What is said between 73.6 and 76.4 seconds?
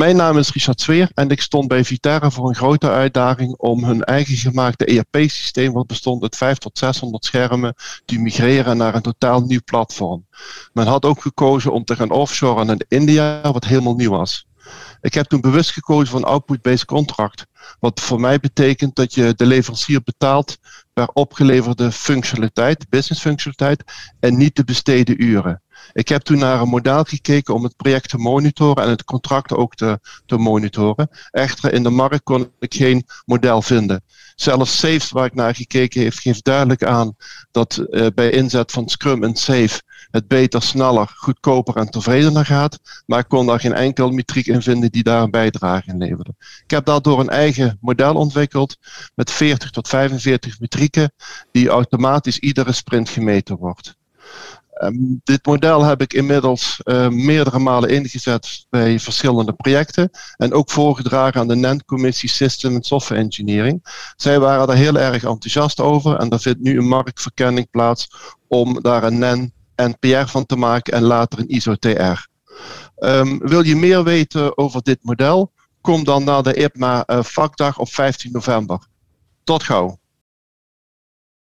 je meer weten over dit model? Kom dan